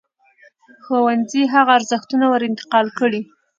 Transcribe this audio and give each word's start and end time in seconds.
ښوونځی 0.83 1.43
هغه 1.53 1.71
ارزښتونه 1.79 2.25
ور 2.27 2.41
انتقال 2.49 2.87
کړي. 2.99 3.21